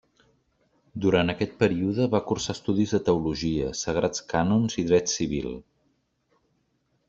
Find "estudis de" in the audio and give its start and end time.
2.57-3.01